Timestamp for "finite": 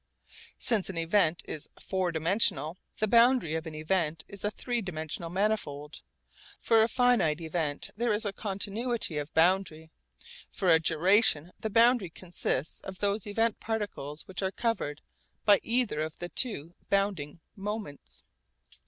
6.87-7.39